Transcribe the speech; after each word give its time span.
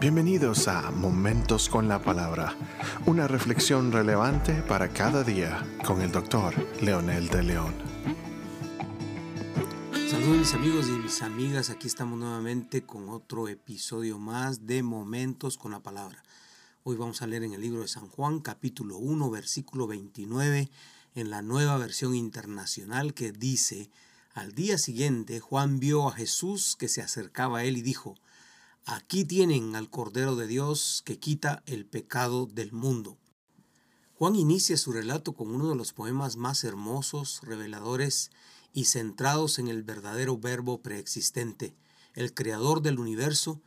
Bienvenidos 0.00 0.66
a 0.66 0.90
Momentos 0.90 1.68
con 1.68 1.86
la 1.86 2.00
Palabra, 2.00 2.56
una 3.04 3.28
reflexión 3.28 3.92
relevante 3.92 4.62
para 4.62 4.88
cada 4.94 5.22
día 5.22 5.62
con 5.84 6.00
el 6.00 6.10
doctor 6.10 6.54
Leonel 6.80 7.28
de 7.28 7.42
León. 7.42 7.74
Saludos 10.08 10.38
mis 10.38 10.54
amigos 10.54 10.88
y 10.88 10.92
mis 10.92 11.20
amigas, 11.20 11.68
aquí 11.68 11.86
estamos 11.86 12.18
nuevamente 12.18 12.80
con 12.86 13.10
otro 13.10 13.46
episodio 13.48 14.18
más 14.18 14.66
de 14.66 14.82
Momentos 14.82 15.58
con 15.58 15.72
la 15.72 15.80
Palabra. 15.80 16.22
Hoy 16.82 16.96
vamos 16.96 17.20
a 17.20 17.26
leer 17.26 17.42
en 17.42 17.52
el 17.52 17.60
libro 17.60 17.82
de 17.82 17.88
San 17.88 18.08
Juan 18.08 18.40
capítulo 18.40 18.96
1 18.96 19.28
versículo 19.28 19.86
29 19.86 20.70
en 21.14 21.28
la 21.28 21.42
nueva 21.42 21.76
versión 21.76 22.14
internacional 22.14 23.12
que 23.12 23.32
dice, 23.32 23.90
al 24.32 24.54
día 24.54 24.78
siguiente 24.78 25.40
Juan 25.40 25.78
vio 25.78 26.08
a 26.08 26.12
Jesús 26.12 26.74
que 26.74 26.88
se 26.88 27.02
acercaba 27.02 27.58
a 27.58 27.64
él 27.64 27.76
y 27.76 27.82
dijo, 27.82 28.16
Aquí 28.92 29.24
tienen 29.24 29.76
al 29.76 29.88
Cordero 29.88 30.34
de 30.34 30.48
Dios 30.48 31.02
que 31.04 31.20
quita 31.20 31.62
el 31.66 31.86
pecado 31.86 32.46
del 32.46 32.72
mundo. 32.72 33.18
Juan 34.14 34.34
inicia 34.34 34.76
su 34.76 34.90
relato 34.90 35.32
con 35.32 35.54
uno 35.54 35.68
de 35.68 35.76
los 35.76 35.92
poemas 35.92 36.34
más 36.34 36.64
hermosos, 36.64 37.40
reveladores 37.44 38.32
y 38.72 38.86
centrados 38.86 39.60
en 39.60 39.68
el 39.68 39.84
verdadero 39.84 40.38
verbo 40.38 40.82
preexistente, 40.82 41.76
el 42.14 42.34
creador 42.34 42.82
del 42.82 42.98
universo 42.98 43.62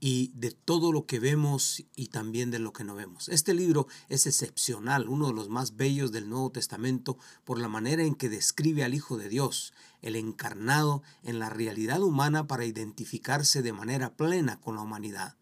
y 0.00 0.32
de 0.34 0.52
todo 0.52 0.92
lo 0.92 1.06
que 1.06 1.18
vemos 1.18 1.84
y 1.96 2.08
también 2.08 2.50
de 2.50 2.58
lo 2.58 2.72
que 2.72 2.84
no 2.84 2.94
vemos. 2.94 3.28
Este 3.28 3.54
libro 3.54 3.88
es 4.08 4.26
excepcional, 4.26 5.08
uno 5.08 5.28
de 5.28 5.34
los 5.34 5.48
más 5.48 5.76
bellos 5.76 6.12
del 6.12 6.28
Nuevo 6.28 6.50
Testamento 6.50 7.18
por 7.44 7.58
la 7.58 7.68
manera 7.68 8.04
en 8.04 8.14
que 8.14 8.28
describe 8.28 8.84
al 8.84 8.94
Hijo 8.94 9.16
de 9.16 9.28
Dios, 9.28 9.72
el 10.02 10.16
encarnado 10.16 11.02
en 11.22 11.38
la 11.38 11.50
realidad 11.50 12.02
humana 12.02 12.46
para 12.46 12.64
identificarse 12.64 13.62
de 13.62 13.72
manera 13.72 14.14
plena 14.14 14.60
con 14.60 14.76
la 14.76 14.82
humanidad. 14.82 15.36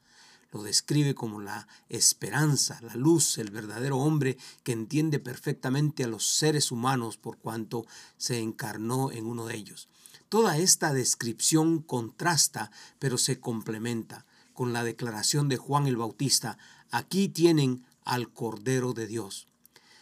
Lo 0.53 0.63
describe 0.63 1.15
como 1.15 1.41
la 1.41 1.69
esperanza, 1.89 2.81
la 2.81 2.95
luz, 2.95 3.37
el 3.39 3.51
verdadero 3.51 3.99
hombre 3.99 4.39
que 4.63 4.73
entiende 4.73 5.19
perfectamente 5.19 6.05
a 6.05 6.09
los 6.09 6.27
seres 6.27 6.73
humanos 6.73 7.19
por 7.19 7.37
cuanto 7.37 7.85
se 8.17 8.39
encarnó 8.39 9.11
en 9.11 9.27
uno 9.27 9.45
de 9.47 9.57
ellos. 9.57 9.89
Toda 10.29 10.59
esta 10.59 10.93
descripción 10.93 11.81
contrasta, 11.83 12.71
pero 12.99 13.19
se 13.19 13.39
complementa 13.39 14.26
con 14.57 14.73
la 14.73 14.83
declaración 14.83 15.49
de 15.49 15.59
Juan 15.59 15.87
el 15.87 15.99
Bautista, 15.99 16.57
aquí 16.91 17.29
tienen 17.29 17.85
al 18.05 18.33
Cordero 18.33 18.95
de 18.95 19.07
Dios. 19.07 19.47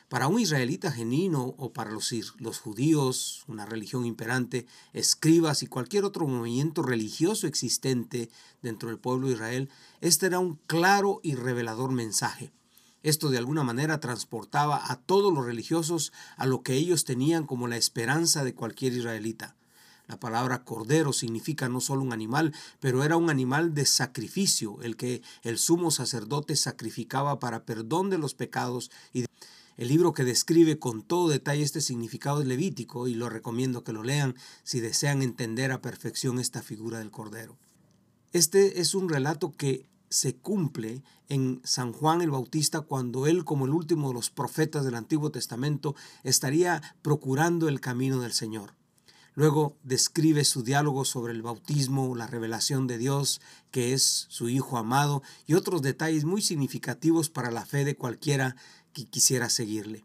Para 0.09 0.29
un 0.29 0.39
israelita 0.39 0.93
genuino 0.93 1.55
o 1.59 1.73
para 1.73 1.91
los, 1.91 2.15
los, 2.39 2.61
judíos, 2.61 3.43
una 3.49 3.67
religión 3.67 4.07
imperante, 4.07 4.67
escribas 4.93 5.65
y 5.65 5.67
cualquier 5.67 6.05
otro 6.05 6.29
movimiento 6.29 6.83
religioso 6.83 7.49
existente 7.49 8.31
dentro 8.63 8.91
del 8.91 8.99
pueblo 8.99 9.27
de 9.27 9.35
Israel, 9.35 9.71
este 10.01 10.27
era 10.27 10.39
un 10.39 10.55
claro 10.69 11.19
y 11.25 11.35
revelador 11.35 11.91
mensaje. 11.91 12.53
Esto 13.03 13.31
de 13.31 13.39
alguna 13.39 13.65
manera 13.65 13.99
transportaba 13.99 14.81
a 14.89 15.01
todos 15.01 15.35
los 15.35 15.45
religiosos 15.45 16.13
a 16.37 16.47
lo 16.47 16.63
que 16.63 16.75
ellos 16.75 17.05
tenían 17.05 17.45
como 17.45 17.67
la 17.67 17.77
esperanza 17.77 18.45
de 18.45 18.55
cualquier 18.55 18.93
israelita. 18.93 19.57
La 20.07 20.21
palabra 20.21 20.65
cordero 20.65 21.13
significa 21.13 21.69
no 21.69 21.81
solo 21.81 22.03
un 22.03 22.13
animal, 22.13 22.53
pero 22.79 23.05
era 23.05 23.17
un 23.17 23.31
animal 23.31 23.73
de 23.73 23.87
sacrificio, 23.87 24.79
el 24.83 24.97
que 24.97 25.23
el 25.43 25.59
sumo 25.59 25.91
sacerdote 25.91 26.57
sacrificaba 26.57 27.39
para 27.39 27.65
perdón 27.65 28.11
de 28.11 28.19
los 28.19 28.35
pecados. 28.35 28.91
Y 29.15 29.25
el 29.77 29.89
libro 29.89 30.13
que 30.13 30.25
describe 30.25 30.79
con 30.79 31.03
todo 31.03 31.29
detalle 31.29 31.63
este 31.63 31.81
significado 31.81 32.43
es 32.43 32.47
Levítico 32.47 33.09
y 33.09 33.15
lo 33.15 33.31
recomiendo 33.31 33.83
que 33.83 33.93
lo 33.93 34.03
lean 34.03 34.37
si 34.63 34.81
desean 34.81 35.23
entender 35.23 35.73
a 35.73 35.81
perfección 35.81 36.39
esta 36.39 36.63
figura 36.63 36.99
del 36.99 37.11
cordero. 37.11 37.57
Este 38.33 38.81
es 38.81 38.95
un 38.95 39.09
relato 39.09 39.55
que 39.57 39.87
se 40.11 40.37
cumple 40.37 41.03
en 41.29 41.61
San 41.65 41.93
Juan 41.93 42.21
el 42.21 42.31
Bautista 42.31 42.83
cuando 42.83 43.27
él, 43.27 43.45
como 43.45 43.65
el 43.65 43.73
último 43.73 44.09
de 44.09 44.15
los 44.15 44.31
profetas 44.31 44.85
del 44.85 44.95
Antiguo 44.95 45.31
Testamento, 45.31 45.97
estaría 46.23 46.83
procurando 47.03 47.69
el 47.69 47.81
camino 47.81 48.21
del 48.21 48.33
Señor. 48.33 48.75
Luego 49.35 49.77
describe 49.83 50.45
su 50.45 50.63
diálogo 50.63 51.05
sobre 51.05 51.33
el 51.33 51.43
bautismo, 51.43 52.15
la 52.15 52.27
revelación 52.27 52.87
de 52.87 52.99
Dios, 52.99 53.41
que 53.73 53.93
es 53.93 54.27
su 54.29 54.49
Hijo 54.49 54.79
amado, 54.79 55.23
y 55.47 55.55
otros 55.55 55.83
detalles 55.83 56.25
muy 56.25 56.41
significativos 56.41 57.31
para 57.31 57.51
la 57.51 57.67
fe 57.67 57.85
de 57.85 57.97
cualquiera 57.97 58.57
que 58.93 59.07
quisiera 59.07 59.51
seguirle. 59.51 60.05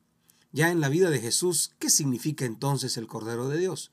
Ya 0.52 0.72
en 0.72 0.82
la 0.82 0.90
vida 0.90 1.12
de 1.12 1.20
Jesús, 1.20 1.76
¿qué 1.78 1.92
significa 1.92 2.46
entonces 2.46 2.98
el 2.98 3.06
Cordero 3.06 3.50
de 3.50 3.60
Dios? 3.60 3.92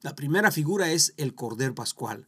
La 0.00 0.14
primera 0.14 0.50
figura 0.50 0.90
es 0.90 1.12
el 1.18 1.34
Cordero 1.34 1.74
Pascual. 1.74 2.26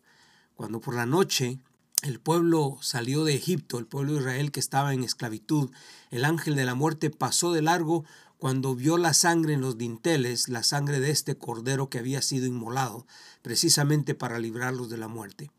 Cuando 0.57 0.81
por 0.81 0.95
la 0.95 1.07
noche 1.07 1.59
el 2.03 2.21
pueblo 2.21 2.79
salió 2.83 3.25
de 3.25 3.35
Egipto, 3.35 3.79
el 3.79 3.87
pueblo 3.87 4.13
de 4.13 4.21
Israel 4.21 4.53
que 4.53 4.61
estaba 4.61 4.93
en 4.93 5.05
esclavitud, 5.05 5.71
el 6.11 6.25
ángel 6.25 6.55
de 6.55 6.65
la 6.65 6.75
muerte 6.75 7.11
pasó 7.11 7.53
de 7.53 7.63
largo 7.63 8.05
cuando 8.39 8.75
vio 8.75 8.97
la 8.99 9.15
sangre 9.15 9.55
en 9.55 9.61
los 9.61 9.77
dinteles, 9.77 10.49
la 10.49 10.63
sangre 10.63 11.01
de 11.01 11.11
este 11.11 11.37
cordero 11.37 11.91
que 11.91 11.99
había 11.99 12.23
sido 12.23 12.47
inmolado, 12.47 13.07
precisamente 13.43 14.15
para 14.15 14.39
librarlos 14.39 14.89
de 14.89 14.97
la 14.97 15.09
muerte. 15.09 15.51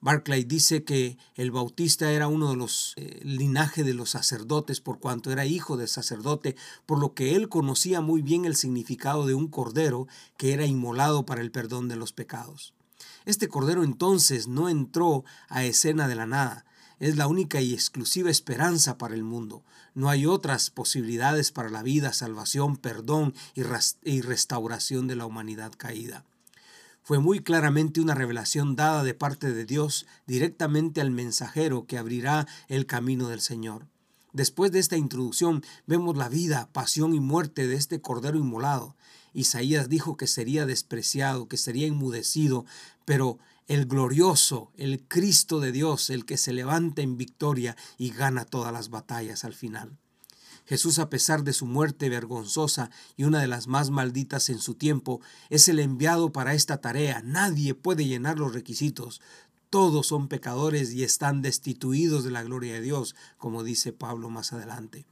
Barclay 0.00 0.44
dice 0.44 0.84
que 0.84 1.18
el 1.34 1.50
bautista 1.50 2.12
era 2.12 2.28
uno 2.28 2.50
de 2.50 2.56
los 2.56 2.92
eh, 2.96 3.20
linajes 3.24 3.84
de 3.84 3.94
los 3.94 4.10
sacerdotes 4.10 4.80
por 4.80 5.00
cuanto 5.00 5.32
era 5.32 5.46
hijo 5.46 5.76
del 5.76 5.88
sacerdote, 5.88 6.54
por 6.84 7.00
lo 7.00 7.12
que 7.12 7.34
él 7.34 7.48
conocía 7.48 8.00
muy 8.00 8.22
bien 8.22 8.44
el 8.44 8.54
significado 8.54 9.26
de 9.26 9.34
un 9.34 9.48
cordero 9.48 10.06
que 10.36 10.52
era 10.52 10.64
inmolado 10.64 11.26
para 11.26 11.40
el 11.40 11.50
perdón 11.50 11.88
de 11.88 11.96
los 11.96 12.12
pecados. 12.12 12.72
Este 13.24 13.48
cordero 13.48 13.82
entonces 13.82 14.46
no 14.46 14.68
entró 14.68 15.24
a 15.48 15.64
escena 15.64 16.06
de 16.06 16.14
la 16.14 16.26
nada, 16.26 16.66
es 16.98 17.16
la 17.16 17.26
única 17.26 17.60
y 17.60 17.74
exclusiva 17.74 18.30
esperanza 18.30 18.98
para 18.98 19.14
el 19.14 19.22
mundo. 19.22 19.62
No 19.94 20.08
hay 20.08 20.26
otras 20.26 20.70
posibilidades 20.70 21.52
para 21.52 21.70
la 21.70 21.82
vida, 21.82 22.12
salvación, 22.12 22.76
perdón 22.76 23.34
y, 23.54 24.20
restauración 24.20 25.06
de 25.06 25.16
la 25.16 25.26
humanidad 25.26 25.72
caída. 25.76 26.24
Fue 27.02 27.18
muy 27.18 27.40
claramente 27.40 28.00
una 28.00 28.14
revelación 28.14 28.76
dada 28.76 29.04
de 29.04 29.14
parte 29.14 29.52
de 29.52 29.64
Dios 29.64 30.06
directamente 30.26 31.00
al 31.00 31.10
mensajero 31.10 31.86
que 31.86 31.98
abrirá 31.98 32.46
el 32.68 32.86
camino 32.86 33.28
del 33.28 33.40
Señor. 33.40 33.86
Después 34.32 34.72
de 34.72 34.80
esta 34.80 34.96
introducción 34.96 35.62
vemos 35.86 36.16
la 36.16 36.28
vida, 36.28 36.68
pasión 36.72 37.14
y 37.14 37.20
muerte 37.20 37.66
de 37.66 37.76
este 37.76 38.00
Cordero 38.00 38.38
inmolado. 38.38 38.96
Isaías 39.32 39.88
dijo 39.88 40.16
que 40.16 40.26
sería 40.26 40.66
despreciado, 40.66 41.46
que 41.46 41.56
sería 41.56 41.86
enmudecido, 41.86 42.64
pero 43.04 43.38
el 43.66 43.86
glorioso, 43.86 44.72
el 44.76 45.06
Cristo 45.08 45.60
de 45.60 45.72
Dios, 45.72 46.10
el 46.10 46.24
que 46.24 46.36
se 46.36 46.52
levanta 46.52 47.02
en 47.02 47.16
victoria 47.16 47.76
y 47.98 48.10
gana 48.10 48.44
todas 48.44 48.72
las 48.72 48.90
batallas 48.90 49.44
al 49.44 49.54
final. 49.54 49.98
Jesús, 50.66 50.98
a 50.98 51.08
pesar 51.08 51.44
de 51.44 51.52
su 51.52 51.66
muerte 51.66 52.08
vergonzosa 52.08 52.90
y 53.16 53.24
una 53.24 53.40
de 53.40 53.46
las 53.46 53.68
más 53.68 53.90
malditas 53.90 54.50
en 54.50 54.58
su 54.58 54.74
tiempo, 54.74 55.20
es 55.48 55.68
el 55.68 55.78
enviado 55.78 56.32
para 56.32 56.54
esta 56.54 56.80
tarea. 56.80 57.22
Nadie 57.24 57.74
puede 57.74 58.04
llenar 58.04 58.38
los 58.38 58.52
requisitos. 58.52 59.20
Todos 59.70 60.08
son 60.08 60.28
pecadores 60.28 60.92
y 60.92 61.04
están 61.04 61.40
destituidos 61.40 62.24
de 62.24 62.32
la 62.32 62.42
gloria 62.42 62.74
de 62.74 62.80
Dios, 62.80 63.14
como 63.36 63.62
dice 63.62 63.92
Pablo 63.92 64.28
más 64.28 64.52
adelante. 64.52 65.06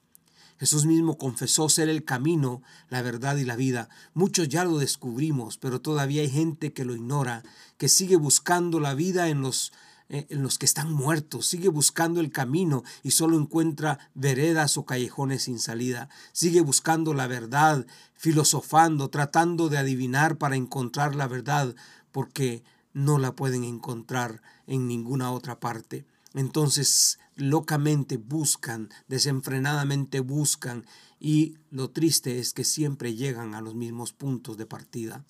Jesús 0.58 0.86
mismo 0.86 1.18
confesó 1.18 1.68
ser 1.68 1.88
el 1.88 2.04
camino, 2.04 2.62
la 2.88 3.02
verdad 3.02 3.36
y 3.36 3.44
la 3.44 3.56
vida. 3.56 3.88
Muchos 4.14 4.48
ya 4.48 4.64
lo 4.64 4.78
descubrimos, 4.78 5.58
pero 5.58 5.80
todavía 5.80 6.22
hay 6.22 6.30
gente 6.30 6.72
que 6.72 6.84
lo 6.84 6.94
ignora, 6.94 7.42
que 7.76 7.88
sigue 7.88 8.16
buscando 8.16 8.80
la 8.80 8.94
vida 8.94 9.28
en 9.28 9.42
los 9.42 9.72
eh, 10.10 10.26
en 10.28 10.42
los 10.42 10.58
que 10.58 10.66
están 10.66 10.92
muertos, 10.92 11.46
sigue 11.46 11.68
buscando 11.70 12.20
el 12.20 12.30
camino 12.30 12.84
y 13.02 13.12
solo 13.12 13.38
encuentra 13.38 14.10
veredas 14.14 14.76
o 14.76 14.84
callejones 14.84 15.44
sin 15.44 15.58
salida, 15.58 16.10
sigue 16.32 16.60
buscando 16.60 17.14
la 17.14 17.26
verdad, 17.26 17.86
filosofando, 18.12 19.08
tratando 19.08 19.70
de 19.70 19.78
adivinar 19.78 20.36
para 20.36 20.56
encontrar 20.56 21.14
la 21.14 21.26
verdad, 21.26 21.74
porque 22.12 22.62
no 22.92 23.18
la 23.18 23.34
pueden 23.34 23.64
encontrar 23.64 24.42
en 24.66 24.86
ninguna 24.86 25.32
otra 25.32 25.58
parte. 25.58 26.04
Entonces 26.34 27.18
locamente 27.36 28.16
buscan, 28.16 28.90
desenfrenadamente 29.08 30.20
buscan 30.20 30.84
y 31.18 31.56
lo 31.70 31.90
triste 31.90 32.38
es 32.38 32.52
que 32.52 32.64
siempre 32.64 33.14
llegan 33.14 33.54
a 33.54 33.60
los 33.60 33.74
mismos 33.74 34.12
puntos 34.12 34.56
de 34.56 34.66
partida. 34.66 35.24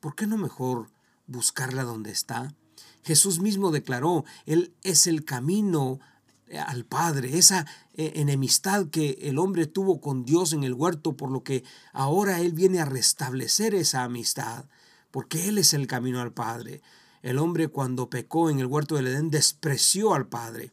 ¿Por 0.00 0.14
qué 0.14 0.26
no 0.26 0.36
mejor 0.36 0.90
buscarla 1.26 1.84
donde 1.84 2.10
está? 2.10 2.54
Jesús 3.02 3.40
mismo 3.40 3.70
declaró, 3.70 4.24
Él 4.46 4.74
es 4.82 5.06
el 5.06 5.24
camino 5.24 6.00
eh, 6.46 6.58
al 6.58 6.84
Padre, 6.84 7.38
esa 7.38 7.66
eh, 7.94 8.12
enemistad 8.16 8.88
que 8.88 9.18
el 9.22 9.38
hombre 9.38 9.66
tuvo 9.66 10.00
con 10.00 10.24
Dios 10.24 10.52
en 10.52 10.64
el 10.64 10.74
huerto, 10.74 11.16
por 11.16 11.30
lo 11.30 11.42
que 11.42 11.64
ahora 11.92 12.40
Él 12.40 12.52
viene 12.52 12.80
a 12.80 12.84
restablecer 12.84 13.74
esa 13.74 14.02
amistad, 14.02 14.66
porque 15.10 15.48
Él 15.48 15.58
es 15.58 15.74
el 15.74 15.86
camino 15.86 16.20
al 16.20 16.32
Padre. 16.32 16.82
El 17.22 17.38
hombre 17.38 17.68
cuando 17.68 18.10
pecó 18.10 18.50
en 18.50 18.58
el 18.58 18.66
huerto 18.66 18.96
del 18.96 19.06
Edén 19.06 19.30
despreció 19.30 20.14
al 20.14 20.26
Padre. 20.26 20.72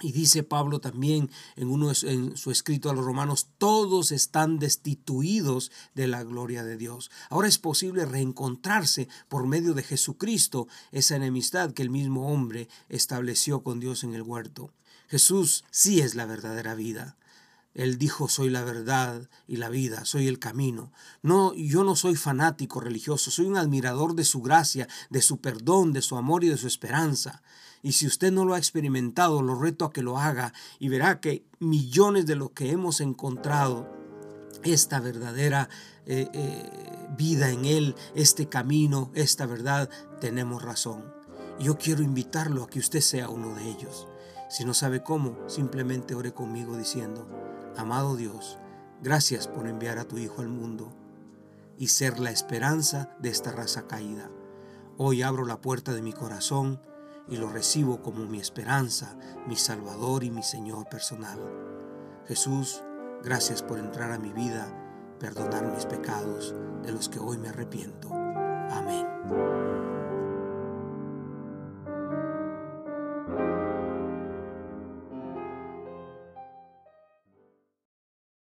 Y 0.00 0.10
dice 0.10 0.42
Pablo 0.42 0.80
también 0.80 1.30
en, 1.54 1.68
uno, 1.68 1.92
en 2.02 2.36
su 2.36 2.50
escrito 2.50 2.90
a 2.90 2.94
los 2.94 3.04
romanos, 3.04 3.46
todos 3.58 4.10
están 4.10 4.58
destituidos 4.58 5.70
de 5.94 6.08
la 6.08 6.24
gloria 6.24 6.64
de 6.64 6.76
Dios. 6.76 7.12
Ahora 7.30 7.46
es 7.46 7.58
posible 7.58 8.04
reencontrarse 8.04 9.08
por 9.28 9.46
medio 9.46 9.72
de 9.72 9.84
Jesucristo 9.84 10.66
esa 10.90 11.14
enemistad 11.14 11.72
que 11.72 11.82
el 11.82 11.90
mismo 11.90 12.32
hombre 12.32 12.68
estableció 12.88 13.62
con 13.62 13.78
Dios 13.78 14.02
en 14.02 14.14
el 14.14 14.22
huerto. 14.22 14.72
Jesús 15.08 15.64
sí 15.70 16.00
es 16.00 16.16
la 16.16 16.26
verdadera 16.26 16.74
vida. 16.74 17.16
Él 17.74 17.98
dijo, 17.98 18.28
soy 18.28 18.50
la 18.50 18.62
verdad 18.62 19.28
y 19.48 19.56
la 19.56 19.68
vida, 19.68 20.04
soy 20.04 20.28
el 20.28 20.38
camino. 20.38 20.92
No, 21.22 21.52
yo 21.54 21.82
no 21.82 21.96
soy 21.96 22.14
fanático 22.14 22.80
religioso, 22.80 23.32
soy 23.32 23.46
un 23.46 23.56
admirador 23.56 24.14
de 24.14 24.24
su 24.24 24.40
gracia, 24.42 24.88
de 25.10 25.20
su 25.20 25.38
perdón, 25.38 25.92
de 25.92 26.00
su 26.00 26.16
amor 26.16 26.44
y 26.44 26.48
de 26.48 26.56
su 26.56 26.68
esperanza. 26.68 27.42
Y 27.82 27.92
si 27.92 28.06
usted 28.06 28.32
no 28.32 28.44
lo 28.44 28.54
ha 28.54 28.58
experimentado, 28.58 29.42
lo 29.42 29.60
reto 29.60 29.84
a 29.84 29.92
que 29.92 30.02
lo 30.02 30.18
haga 30.18 30.54
y 30.78 30.88
verá 30.88 31.20
que 31.20 31.44
millones 31.58 32.26
de 32.26 32.36
los 32.36 32.50
que 32.52 32.70
hemos 32.70 33.00
encontrado 33.00 33.92
esta 34.62 35.00
verdadera 35.00 35.68
eh, 36.06 36.28
eh, 36.32 36.70
vida 37.16 37.50
en 37.50 37.64
Él, 37.64 37.96
este 38.14 38.48
camino, 38.48 39.10
esta 39.14 39.46
verdad, 39.46 39.90
tenemos 40.20 40.62
razón. 40.62 41.04
Yo 41.58 41.76
quiero 41.76 42.02
invitarlo 42.02 42.62
a 42.62 42.68
que 42.68 42.78
usted 42.78 43.00
sea 43.00 43.28
uno 43.28 43.54
de 43.54 43.68
ellos. 43.68 44.06
Si 44.48 44.64
no 44.64 44.74
sabe 44.74 45.02
cómo, 45.02 45.36
simplemente 45.48 46.14
ore 46.14 46.32
conmigo 46.32 46.76
diciendo, 46.76 47.26
Amado 47.76 48.14
Dios, 48.14 48.58
gracias 49.02 49.48
por 49.48 49.66
enviar 49.66 49.98
a 49.98 50.04
tu 50.04 50.16
Hijo 50.16 50.42
al 50.42 50.48
mundo 50.48 50.92
y 51.76 51.88
ser 51.88 52.20
la 52.20 52.30
esperanza 52.30 53.10
de 53.18 53.30
esta 53.30 53.50
raza 53.50 53.88
caída. 53.88 54.30
Hoy 54.96 55.22
abro 55.22 55.44
la 55.44 55.60
puerta 55.60 55.92
de 55.92 56.00
mi 56.00 56.12
corazón 56.12 56.80
y 57.28 57.36
lo 57.36 57.48
recibo 57.48 58.00
como 58.00 58.26
mi 58.26 58.38
esperanza, 58.38 59.16
mi 59.48 59.56
Salvador 59.56 60.22
y 60.22 60.30
mi 60.30 60.44
Señor 60.44 60.88
personal. 60.88 61.40
Jesús, 62.28 62.80
gracias 63.24 63.62
por 63.62 63.80
entrar 63.80 64.12
a 64.12 64.18
mi 64.18 64.32
vida, 64.32 64.68
perdonar 65.18 65.72
mis 65.74 65.86
pecados 65.86 66.54
de 66.84 66.92
los 66.92 67.08
que 67.08 67.18
hoy 67.18 67.38
me 67.38 67.48
arrepiento. 67.48 68.08
Amén. 68.12 69.63